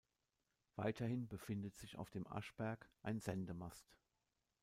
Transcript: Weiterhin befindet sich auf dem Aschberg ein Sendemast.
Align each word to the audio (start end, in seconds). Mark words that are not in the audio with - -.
Weiterhin 0.77 1.27
befindet 1.27 1.77
sich 1.77 1.95
auf 1.99 2.09
dem 2.09 2.25
Aschberg 2.25 2.89
ein 3.03 3.19
Sendemast. 3.19 3.93